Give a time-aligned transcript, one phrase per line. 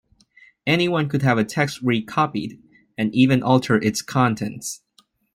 [0.65, 2.59] Anyone could have a text recopied,
[2.97, 4.81] and even alter its contents.